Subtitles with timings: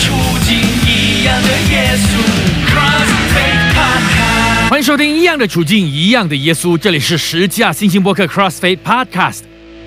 [0.00, 0.14] 处
[0.46, 2.22] 境，一样的耶稣。
[4.68, 9.40] 欢迎收听《一样的处境，一样的耶稣》，这里是十架新星播客 CrossFit Podcast。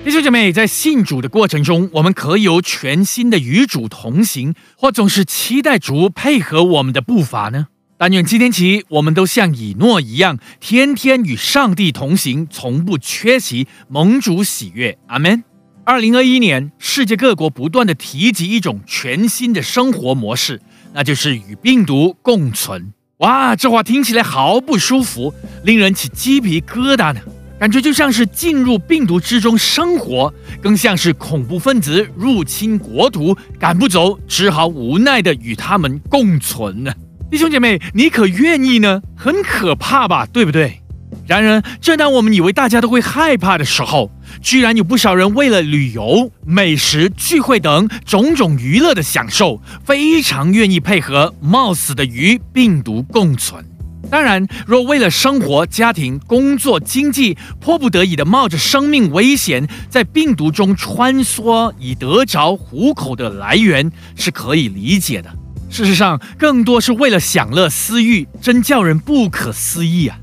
[0.04, 7.66] 弟兄姐妹，在信主的过程中，我们可有全新的与主同行，或总是期待主配合我们的步伐呢？
[7.98, 14.96] 但愿今天起，我们都像以诺一样，天天与上帝同行，从不缺席，蒙主喜悦。
[15.08, 15.42] 阿门。
[15.88, 20.60] 二零二一年，世界各国不断的提及一种全新的生活模式，
[20.92, 22.92] 那就是与病毒共存。
[23.18, 25.32] 哇，这话听起来好不舒服，
[25.62, 27.20] 令人起鸡皮疙瘩呢，
[27.60, 36.92] 感觉就像是进入病毒之中生活，更像是恐怖分子入侵国土，赶不走，只好无奈的与他们共存呢。
[37.30, 39.00] 弟兄姐妹，你可愿意呢？
[39.16, 40.80] 很可怕吧，对不对？
[41.28, 44.10] 然而，正当我们以为大家都会害怕的时候，
[44.42, 53.64] 居然有不少人为了旅游、美食、聚会等种种娱乐的享受，非常愿意配合，冒死的与病毒共存。
[54.08, 65.30] 当然，若为了生活、家庭、工作、经济，迫不得已的冒着生命危险在病毒中穿梭，以得着糊口的来源，是可以理解的。
[65.68, 70.16] 事实上，更多是为了享乐私欲，真叫人不可思议啊！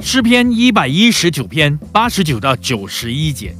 [0.00, 3.54] 诗篇一百一十九篇八十九到九十一节：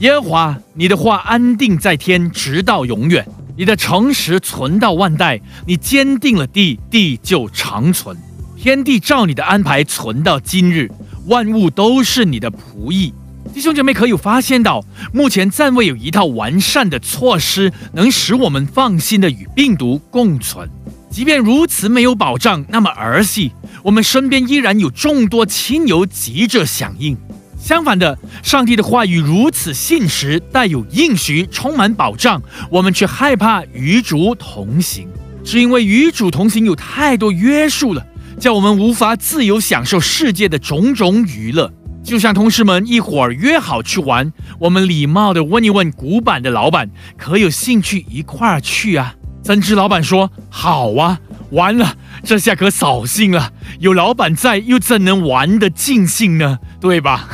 [0.00, 3.22] 耶和华，你的话安定在天，直到永远；
[3.56, 5.38] 你的诚实存到万代。
[5.66, 8.16] 你坚定了地，地就长存。
[8.56, 10.90] 天地照你的安排存到今日，
[11.26, 13.12] 万物都是你的仆役。
[13.52, 14.82] 弟兄姐妹，可有发现到，
[15.12, 20.68] 目前暂未有一套完善的措施，能使我们放心的与病毒共存。
[21.12, 23.52] 即便如此没有保障，那么儿戏，
[23.84, 27.14] 我们身边依然有众多亲友急着响应。
[27.60, 32.40] 相反的，上帝的话语如此信实，带有应许，充满保障，
[32.70, 35.06] 我们却害怕与主同行，
[35.44, 38.04] 是因为与主同行有太多约束了，
[38.40, 41.70] 叫我们无法自由享受世界的种种娱乐。
[42.02, 49.14] 就像同事们一会儿约好去玩，我们礼貌地问一问古板的老板，可有兴趣一块儿去啊？
[49.42, 51.20] 怎知老板说好啊！
[51.50, 53.52] 完了，这下可扫兴了。
[53.80, 56.58] 有老板在，又怎能玩得尽兴呢？
[56.80, 57.28] 对吧？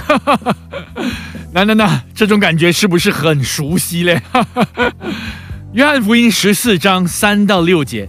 [1.53, 4.21] 那那那，这种感觉是不是很熟悉嘞？
[5.75, 8.09] 约翰福音十四章三到六节：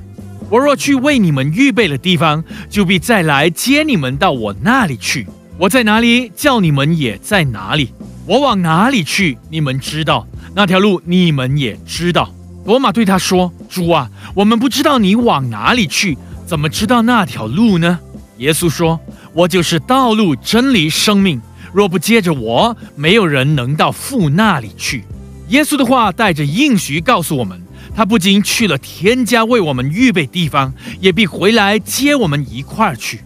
[0.50, 5.28] 我若去为你们预备了地方，就必再来接你们到我那里去。
[5.58, 7.94] 我在哪里，叫你们也在哪里。
[8.26, 12.34] 我往哪里去，你们知道；那条路，你们也知道。
[12.70, 16.16] 罗马对他说：“主啊，我们不知道你往哪里去，
[16.46, 17.98] 怎么知道那条路呢？”
[18.38, 19.00] 耶稣说
[19.34, 21.42] ：“我就是道路、真理、生命。
[21.74, 25.04] 若不接着我，没有人能到父那里去。”
[25.50, 27.60] 耶稣的话带着应许告诉我们，
[27.96, 33.20] 他不仅去了天家为我们预备地方，也必回来接我们一块儿去。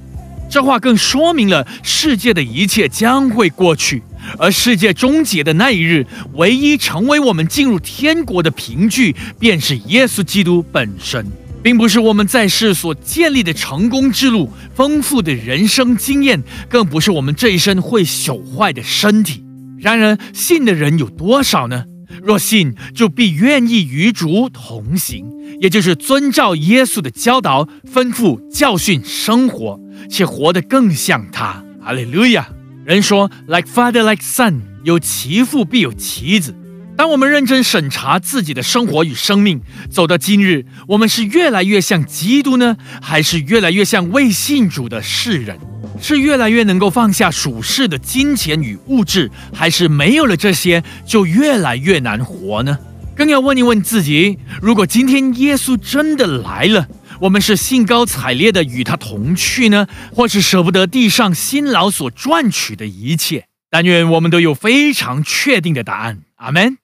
[0.49, 4.01] 这话更说明了世界的一切将会过去，
[4.37, 11.25] 而世界终结的那一日，唯一成为我们进入天国的凭据，便是耶稣基督本身，
[11.61, 19.43] 并不是我们在世所建立的成功之路、丰富的人生经验，更不是我们这一生会朽坏的身体。
[19.79, 21.85] 然而，信的人有多少呢？
[22.21, 25.25] 若信，就必愿意与主同行，
[25.59, 29.79] 也就是遵照耶稣的教导、吩咐、教训生活，
[30.09, 31.63] 且活得更像他。
[31.81, 32.47] 哈利路亚！
[32.85, 36.53] 人说，like father, like son，有其父必有其子。
[36.97, 45.57] 当我们认真审查自己的生活与生命，走到今日，我们是越来越像基督呢，还是越来越像未信主的世人？
[46.01, 52.77] 是越来越能够放下属世的金钱与物质，还是没有了这些就越来越难活呢？
[53.15, 56.87] 更要问一问自己：如果今天耶稣真的来了，
[57.19, 63.45] 我们是兴高采烈的与他同去呢，或是舍不得地上辛劳所赚取的一切？
[63.69, 66.19] 但愿我们都有非常确定的答案。
[66.35, 66.77] 阿门。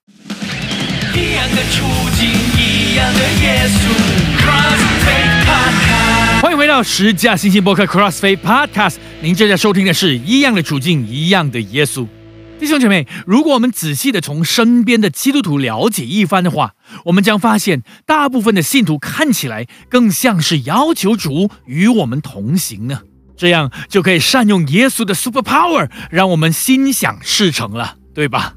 [1.14, 1.86] 一样的处
[2.18, 3.90] 境，一样的耶稣。
[6.42, 12.08] 欢迎回到十架星星播客 CrossFit Podcast，您正在收听的是一样的处境，一样的耶稣。
[12.60, 16.74] 弟兄姐妹，如果我们仔细的从身边的基督徒了解一番的话，
[17.06, 23.04] 我们将发现，大部分的信徒看起来更像是要求主与我们同行呢，
[23.38, 28.56] 这样就可以善用耶稣的 super power，让我们心想事成了，对吧？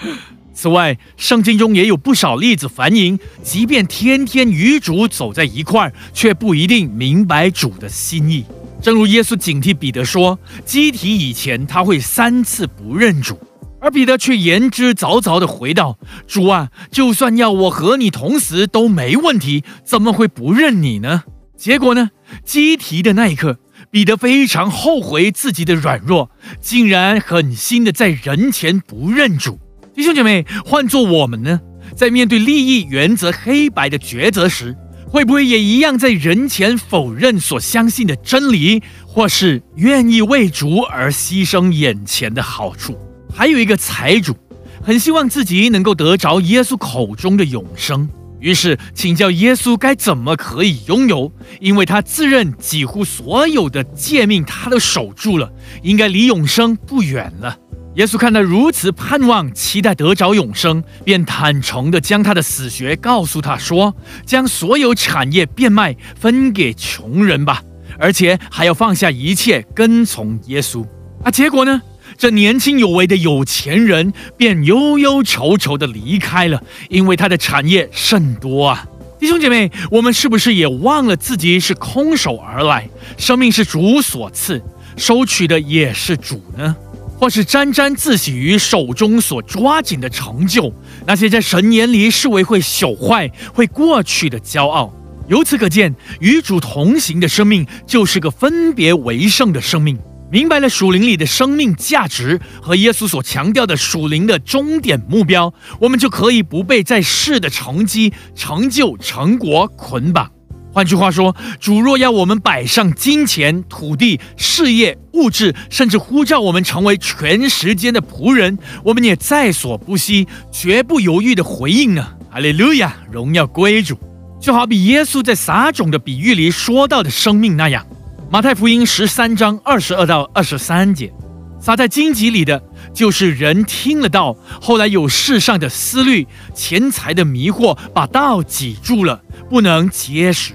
[0.54, 8.46] 此外，圣经中也有不少例子反映，即便天天与主走在一块儿，却不一定明白主的心意。
[8.84, 13.40] 正如耶稣警惕彼得说：“基体以前他会三次不认主。”
[13.80, 15.98] 而彼得却言之凿凿地回道
[16.28, 21.22] ：“主啊，就算要我和你同死都没问题，怎么会不认你呢？”
[21.56, 22.10] 结果呢？
[22.44, 23.58] 基提的那一刻，
[23.90, 29.58] 彼得非常后悔自己的软弱，竟然狠心的在人前不认主。
[29.94, 31.58] 弟兄姐妹，换做我们呢，
[31.96, 34.76] 在面对利益原则黑白的抉择时，
[35.14, 42.98] 会不会也一样在人前否认所相信的真理，或是愿意为主而牺牲眼前的好处？
[43.32, 44.34] 还有一个财主，
[44.82, 48.08] 很希望自己能够得着耶稣口中的永生，
[48.40, 55.48] 于是请教耶稣该怎么可以拥有，因为他自认几乎所有的诫命他都守住了，
[55.84, 57.56] 应该离永生不远了。
[57.94, 63.94] 耶稣看他如此盼望、期待得着永生，便坦诚地将他的死穴告诉他说
[64.26, 67.62] ：“将所有产业变卖，分给穷人吧，
[67.96, 70.84] 而且还要放下一切，跟从耶稣。”
[71.22, 71.80] 啊，结果呢？
[72.18, 78.86] 这年轻有为的有钱人便忧忧愁愁地离开了，因为他的产业甚多啊！
[79.18, 82.88] 弟兄姐妹，我们是不是也忘了自己是空手而来？
[83.16, 84.62] 生命是主所赐，
[84.96, 86.76] 收取的也是主呢？
[87.18, 90.72] 或是沾沾自喜于手中所抓紧的成就，
[91.06, 94.92] 那些在神眼里视为会朽坏、会过去的骄傲？
[95.28, 99.98] 由此可见，与主同行的生命就是个分别为圣的生命。
[100.30, 110.30] 明白了属灵里的生命价值和耶稣所强调的属灵的终点目标，我们就可以不被在世的成绩、成就、成果捆绑。
[110.74, 122.08] 换句话说，主若要我们摆上金钱、土地、事业、物质，甚至呼召我们成为全时间的仆人，我们也在所不惜、绝不犹豫的回应呢。
[122.28, 123.96] 哈利路亚，荣耀归主。
[124.40, 127.86] 就好比耶稣在撒种的比喻里说到的生命那样。
[128.28, 131.12] 马太福音十三章二十二到二十三节，
[131.60, 132.60] 撒在荆棘里的，
[132.92, 140.54] 就是人听了道，后来有世上的思虑、钱财的迷惑，把道挤住了，不能结实；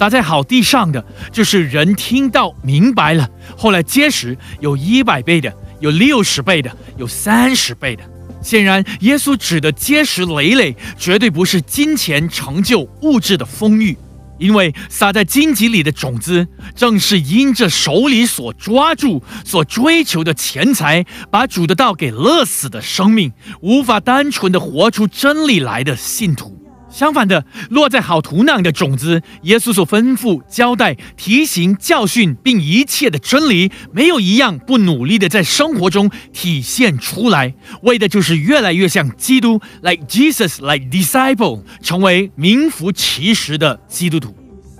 [0.00, 8.02] 撒在好地上的，就是人听到明白了，后来结实，有一百倍的，有六十倍的，有三十倍的。
[8.40, 13.94] 显然，耶稣指的结实累累，绝对不是金钱、成就、物质的丰裕。
[14.38, 23.30] 因为撒在荆棘里的种子，正是因着手里所抓住、所追求的钱财，把主的道给勒死的生命，
[23.60, 26.58] 无法单纯的活出真理来的信徒。
[26.90, 44.34] 相反的，落在好土壤的种子，耶稣所吩咐、交代、提醒、教训，并一切的真理，没有一样不努力的在生活中体现出来，为的就是越来越像基督，like Jesus，like disciple，成为名副其实的基督徒。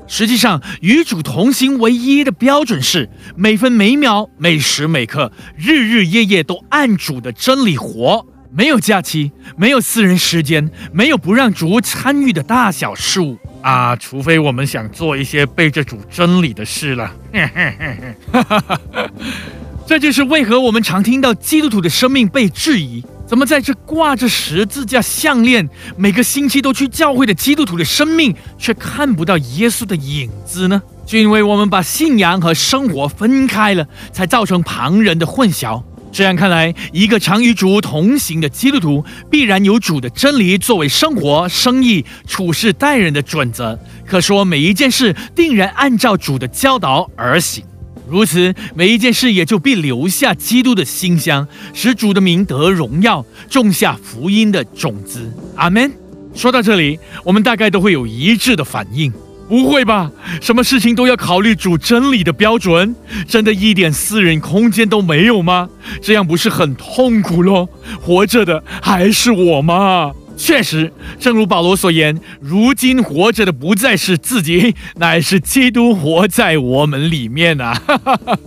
[0.08, 8.26] 实际上，与主同行唯一的标准是每分每秒、每时每刻、日日夜夜都按主的真理活。
[8.52, 13.94] 没有假期，没有私人时间，没有不让主参与的大小事务啊！
[13.94, 17.14] 除非我们想做一些背着主真理的事了。
[19.86, 30.82] 这就是为何我们常听到基督徒的生命被质疑：怎么在这挂着十字架项链、每个星期都去教会的基督徒的生命，却看不到耶稣的影子呢？
[31.06, 35.82] 就因为我们把信仰和生活分开了，才造成旁人的混淆。
[36.12, 43.78] 这样看来，一个常与主同行的基督徒，必然有主的真理作为生活、生意、处事待人的准则。
[44.06, 47.64] 可说每一件事定然按照主的教导而行，
[48.08, 55.32] 如此每一件事也就必留下基督的馨香，使主的名得荣耀，种下福音的种子。
[55.54, 55.92] 阿门。
[56.34, 59.12] 说到这里，我们大概都会有一致的反应。
[59.50, 60.08] 不会吧？
[60.40, 62.94] 什么事情都要考虑主真理的标准，
[63.26, 65.68] 真的一点私人空间都没有吗？
[66.00, 67.68] 这样不是很痛苦咯？
[68.00, 70.12] 活着的还是我吗？
[70.36, 77.82] 确实，正如保罗所言，如今活着的不再是自己，乃是基督活在我们里面啊！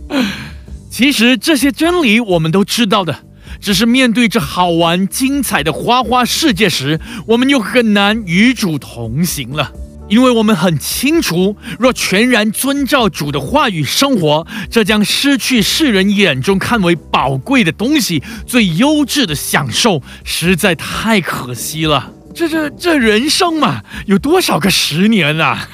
[0.89, 3.13] 其实这些真理我们都知道的，
[3.59, 9.73] 只是面对这好玩精彩的花花世界时，我们又很难与主同行了。
[10.09, 22.11] 因为我们很清楚，若全然遵照主的话语生活，这将失去世人眼中看为宝贵的东西，最优质的享受，实在太可惜了。
[22.35, 25.67] 这这这人生嘛，有多少个十年啊？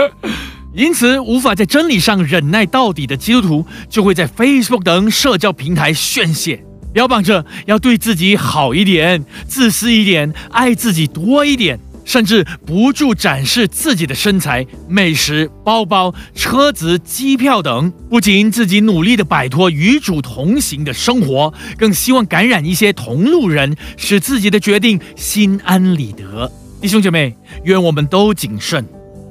[0.74, 11.78] 因此，无法在真理上忍耐到底的基督徒，就会在 Facebook 等社交平台宣泄，标榜着要对自己好一点，自私一点，爱自己多一点。
[12.12, 17.90] 甚至不住展示自己的身材、美食、包包、车子、机票等。
[18.10, 26.52] 不仅自己努力的摆脱与主同行的生活，更希望感染一些同路人，使自己的决定心安理得。
[26.82, 28.86] 弟兄姐妹，愿我们都谨慎。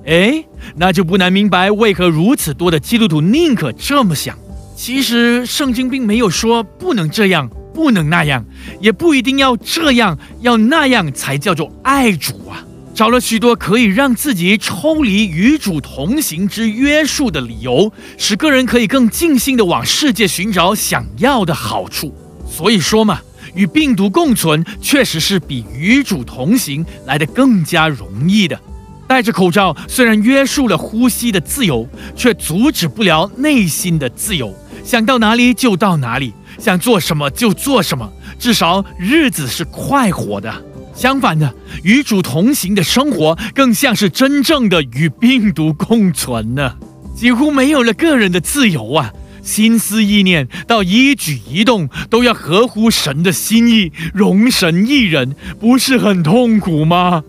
[0.07, 0.43] 哎，
[0.75, 4.35] 那就不难明白为何如此多的基督徒宁可这么想。
[4.75, 7.47] 其实圣经并没有说不能这样。
[7.73, 8.45] 不能那样，
[8.81, 12.65] 也不一定要这样，要那样才叫做爱主啊！
[12.93, 22.13] 找了许多可以让自己抽离与主同行之约束的理由，使个人可以更尽心的往世界寻找想要的好处。
[22.48, 23.19] 所以说嘛，
[23.55, 28.60] 与病毒共存确实是比与主同行来得更加容易的。
[29.07, 36.33] 戴着口罩虽然约束了呼吸的自由，却阻止不了内心的自由，想到哪里就到哪里。
[36.60, 38.07] 想做什么就做什么，
[38.38, 40.70] 至少日子是快活的。
[41.01, 41.51] 相反的，
[41.84, 46.75] 与主同行的生活更像是真正的与病毒共存呢，
[47.15, 49.12] 几乎没有了个人的自由啊！
[49.41, 57.24] 心思意念到一举一动都要合乎神的心意，容神一人，不是很痛苦吗？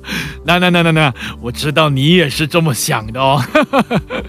[0.45, 3.43] 那那那那那，我知道你也是这么想的哦。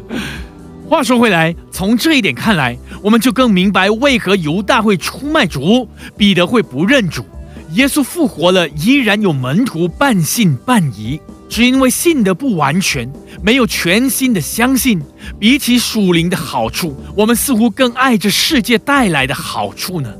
[0.88, 7.26] 话说回来，从这一点看来，我们就更明白为何犹大会出卖主，彼得会不认主，
[7.74, 13.12] 耶稣复活了依然有门徒半信半疑，只因为信的不完全，
[13.42, 15.02] 没有全心的相信。
[15.40, 20.14] 比起属灵的好处，我们似乎更爱这世界带来的好处呢？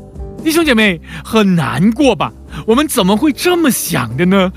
[0.44, 2.34] 弟兄姐妹，很难过吧？
[2.66, 4.52] 我们怎么会这么想的呢？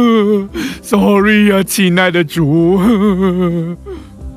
[0.82, 2.78] Sorry 呀，亲爱的主。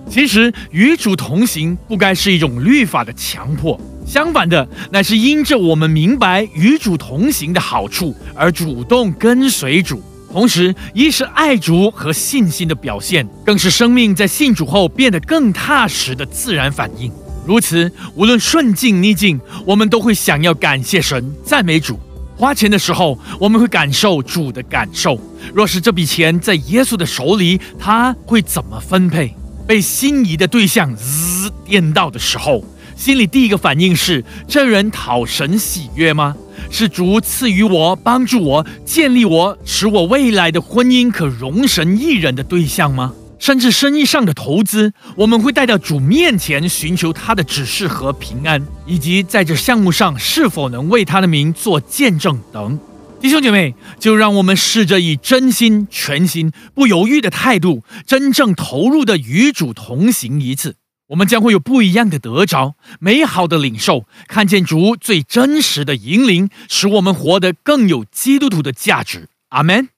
[0.09, 3.79] 其实与主同行不该是一种律法的强迫，
[4.11, 10.03] 相反的，乃是因着我们明白与主同行的好处而主动跟随主。
[10.33, 17.09] 同时，一是爱主和信心的表现，更是生命在信主后变得更踏实的自然反应。
[17.47, 21.97] 如此，无论顺境逆境，我们都会想要感谢神、赞美主。
[22.35, 25.17] 花钱的时候，我们会感受主的感受。
[25.53, 29.33] 若是这笔钱在耶稣的手里，他会怎么分配？
[29.65, 32.61] 被心仪的对象滋电到的时候，
[33.01, 36.35] 心里第一个反应是：这人讨神喜悦吗？
[36.69, 43.11] 是主赐予我、帮助我、建立我、使我未来的婚姻可容神一人的对象吗？
[43.39, 52.79] 甚至生意上的投资，我们会带到主面前寻求他的指示和平安，以及在这项目上是否能为他的名做见证等。
[53.19, 60.75] 弟兄姐妹，就让我们试着以真心、全心、不犹豫的态度，真正投入的与主同行一次，
[61.11, 69.27] 我们将会有不一样的得着，美好的领受，看见主最真实的引领，使我们活得更有基督徒的价值。
[69.49, 69.89] 阿门。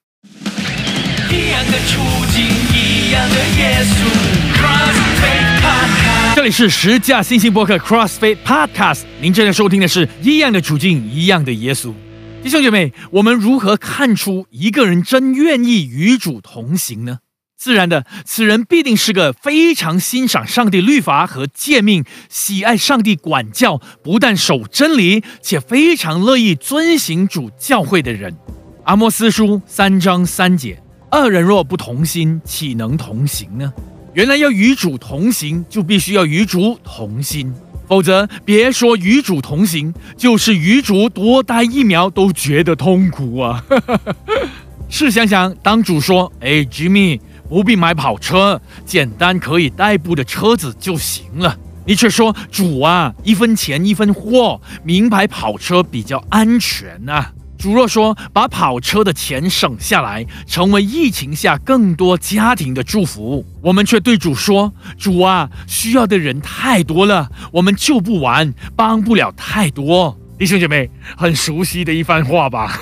[6.34, 11.94] 这里是十架新兴博客 CrossFit Podcast，您正在收听的是一样的处境，一样的耶稣。
[12.42, 17.18] 弟兄姐妹，我们如何看出一个人真愿意与主同行呢？
[17.64, 28.36] 自然的，此人必定是个非常欣赏上帝律法和诫命，喜爱上帝管教，不但守真理，且非常乐意遵行主教诲的人。
[28.84, 30.78] 阿摩斯书三章三节：
[31.10, 33.72] 二人若不同心，岂能同行呢？
[34.12, 37.50] 原来要与主同行，就必须要与主同心。
[37.88, 43.64] 否则，别说与主同行，就是与主多待一秒都觉得痛苦啊！
[44.90, 57.26] 试想想，当主说：“哎，Jimmy，不必买跑车，简单可以代步的车子就行了。”你却说：“主啊，一分钱一分货，名牌跑车比较安全呐。”
[57.58, 72.78] 主若说把跑车的钱省下来，成为疫情下更多家庭的祝福，我们却对主说：“主啊，需要的人太多了，我们救不完，帮不了太多。”弟兄姐妹，很熟悉的一番话吧？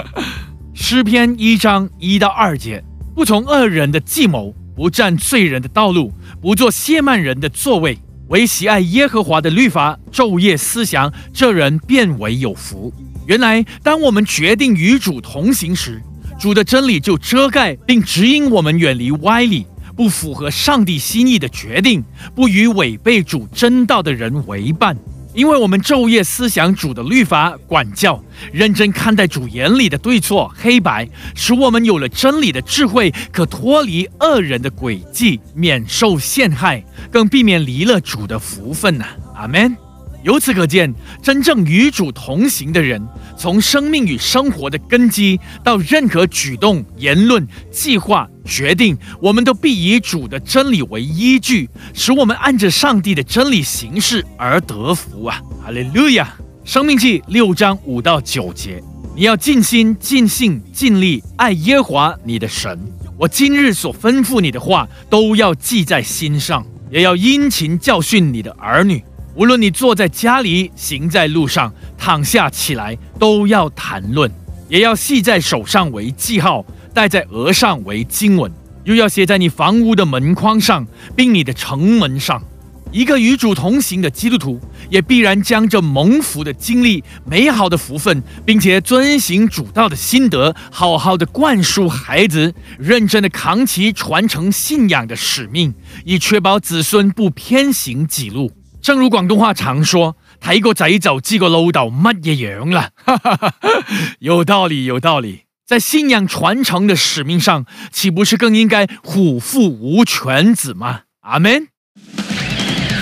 [0.72, 2.84] 诗篇一章一到二节：
[3.18, 7.98] 不从恶人的计谋，不占罪人的道路，不做亵慢人的座位，
[8.28, 12.94] 唯喜爱耶和华的律法，昼夜思想，这人变为有福。
[13.26, 16.00] 原来，当我们决定与主同行时，
[16.38, 22.04] 主的真理就遮盖并指引我们远离歪理、不符合上帝心意的决定，
[22.36, 24.96] 不与违背主真道的人为伴。
[25.38, 28.20] 因为我们昼夜思想主的律法管教，
[28.52, 39.06] 认真看待主眼里的对错黑白，使我们有了真理的智慧，可脱离恶人的诡计，免受陷害，更避免离了主的福分呐。
[39.36, 39.87] 阿门。
[40.24, 43.00] 由此可见，真正与主同行的人，
[43.36, 55.40] 从生命与生活的根基，到任何举动、言论、计划、决定，我们都必以主的真理为依据，使我们按着上帝的真理行事而得福啊！
[55.64, 56.34] 哈利路亚！
[56.64, 58.82] 生命记六章五到九节，
[59.14, 62.78] 你要尽心、尽性、尽力爱耶华你的神。
[63.16, 69.02] 我今日所吩咐你的话，都要记在心上，也要殷勤教训你的儿女。
[69.38, 74.28] 无论你坐在家里，行在路上，躺下起来，都要谈论，
[74.68, 78.50] 也要系在手上为记号，戴在额上为经文，
[78.82, 82.42] 又要写在你房屋的门框上，并你的城门上。
[82.90, 95.72] 一个与主同行的基督徒，也必然将这蒙福的经历、美好的福分，并且遵行主道的心得，好好的灌输孩子，认真的扛起传承信仰的使命，
[96.04, 98.50] 以确保子孙不偏行己路。
[98.88, 102.88] 正如廣東話常說，睇個仔就知个老豆乜嘢樣啦。
[104.20, 105.42] 有道理，有道理。
[105.66, 111.02] 在信仰傳承的使命上，岂不是更應該虎父無犬子嗎？
[111.20, 111.68] 阿門。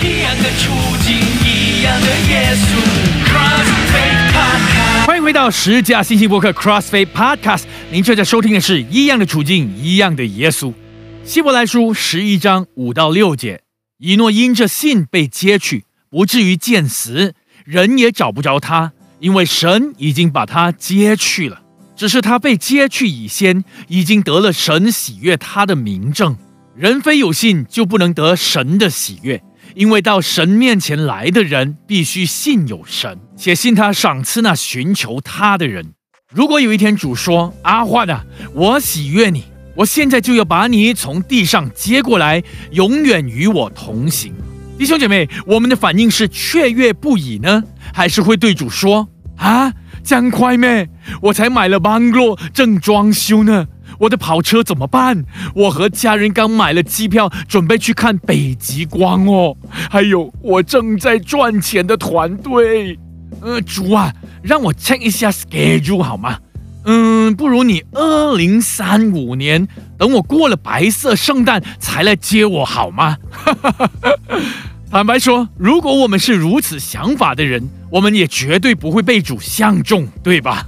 [0.01, 1.15] 一樣的處境，
[1.45, 2.67] 一樣的耶穌。
[3.29, 10.73] CrossFit Podcast 歡迎回到十架信息博客 CrossFit Podcast，您正在收聽的是一樣的處境，一樣的耶穌。
[11.23, 13.59] 希伯來書十一章五到六節。
[13.99, 17.33] 以诺因着信被接去，不至于见死，
[17.65, 21.63] 人也找不着他，因为神已经把他接去了。
[21.95, 26.37] 只是他被接去以先，已经得了神喜悦他的明证。
[26.75, 29.41] 人非有信就不能得神的喜悦，
[29.73, 35.93] 因为到神面前来的人必须信有神，且信他赏赐那寻求他的人。
[36.31, 38.23] 如果有一天主说：“阿華啊，
[38.53, 39.45] 我喜悦你。”
[39.77, 42.41] 我现在就要把你从地上接过来，
[42.71, 44.33] 永远与我同行。
[44.75, 49.71] 弟兄姐妹，我们的反应是雀跃不已呢，还是会对主说：啊，
[50.03, 50.89] 這樣快咩？
[51.21, 53.67] 我才买了 bungalow，正装修呢。
[53.99, 55.23] 我的跑车怎么办？
[55.53, 59.55] 我和家人刚买了机票，准备去看北极光哦。
[59.91, 62.97] 还有，我正在赚钱的团队。
[63.41, 66.39] 呃，主啊，让我 check 一下 schedule 好吗？
[66.89, 69.67] 嗯，不如你二零三五年
[69.97, 73.17] 等我过了白色圣诞才来接我好吗？
[74.89, 80.65] 坦白说，如果我们是如此想法的人，我们也绝对不会被主相中，对吧？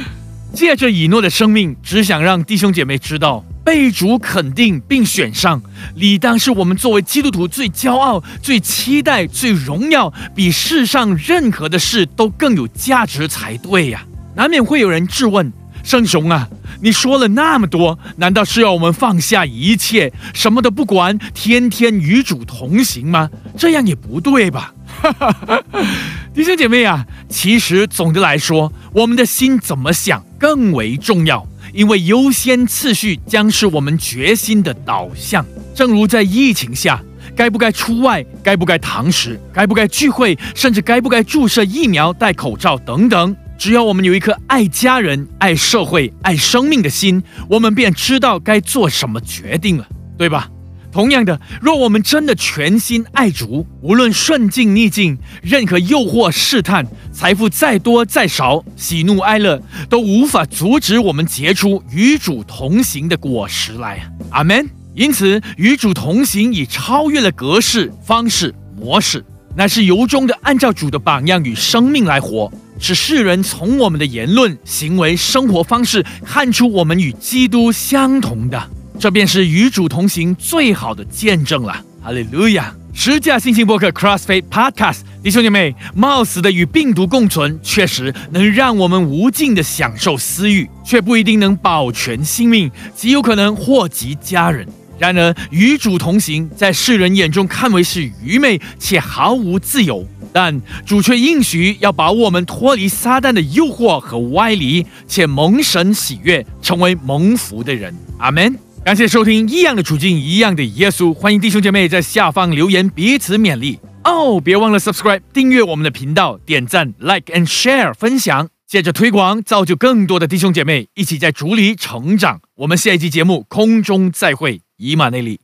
[0.54, 5.60] 借着以诺的生命，只想让弟兄姐妹知道，被主肯定并选上，
[5.94, 14.06] 理当是我们作为基督徒最骄傲、最期待、最荣耀，比世上任何的事都更有价值才对呀。
[14.34, 16.48] 难免会有人质问圣雄啊，
[16.82, 23.30] 你说了那么多，难道是要我们放下一切，什么都不管，天天与主同行吗？
[23.56, 24.74] 这样也不对吧？
[26.34, 35.44] 弟兄姐妹啊，其实总的来说，我们的心怎么想更为重要，因为优先次序将是我们决心的导向。
[35.74, 37.00] 正如在疫情下，
[37.34, 43.34] 该不该出外，该不该堂食，该不该聚会，甚至该不该注射疫苗、戴口罩等等。
[43.60, 50.48] 只要我们有一颗爱家人、爱社会、爱生命的心，我们便知道该做什么决定了，对吧？
[50.90, 64.10] 同样的，若我们真的全心爱主，无论顺境逆境，任何诱惑试探，财富再多再少，喜怒哀乐，都无法阻止我们结出与主同行的果实来。
[64.30, 64.66] 阿门。
[64.94, 69.22] 因此，与主同行已超越了格式、方式、模式，
[69.54, 72.50] 乃是由衷的按照主的榜样与生命来活。
[72.80, 81.84] 使世人从我们的言论、行为、生活方式看出我们与基督相同的，这便是与主同行最好的见证了。
[82.02, 82.74] 哈利路亚！
[82.92, 94.66] 十架信心播客 CrossFit Podcast，弟兄姐妹，冒死的与病毒共存，确实能让我们无尽的享受私欲，却不一定能保全性命，极有可能祸及家人。
[95.00, 100.06] 然而，与主同行，在世人眼中看为是愚昧且毫无自由。
[100.30, 107.96] 但主却应许要把我们脱离撒旦的诱惑和歪理，且蒙神喜悦，成为蒙福的人。
[108.18, 108.54] 阿门。
[108.84, 111.14] 感谢收听一样的处境，一样的耶稣。
[111.14, 113.78] 欢迎弟兄姐妹在下方留言，彼此勉励。
[114.04, 122.40] 哦，别忘了 subscribe 订阅我们的频道，点赞 like and share 分享，接着推广，造就更多的弟兄姐妹一起在主里成长。
[122.56, 125.38] 我们下一期节目空中再会，以马内利。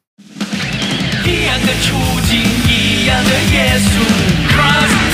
[1.27, 1.95] 一样的处
[2.27, 4.01] 境一样的耶稣
[4.49, 5.06] crush